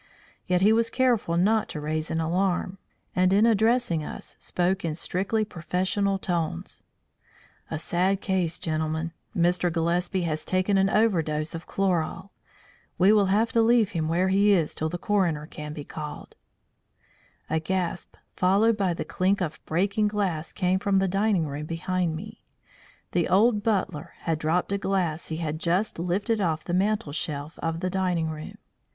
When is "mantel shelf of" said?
26.73-27.81